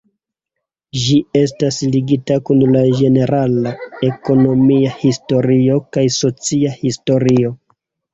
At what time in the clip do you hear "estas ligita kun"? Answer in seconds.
1.39-2.63